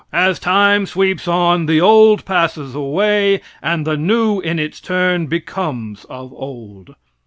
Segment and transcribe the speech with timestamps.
[0.11, 6.05] As time sweeps on the old passes away and the new in its turn becomes
[6.05, 6.95] of old.